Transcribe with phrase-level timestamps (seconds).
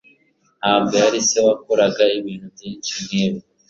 [0.59, 3.39] ntabwo yari se wakoraga ibintu byinshi nkibi